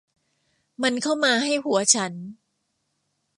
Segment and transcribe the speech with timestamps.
[0.83, 2.13] มันเข้ามาให้หัวฉัน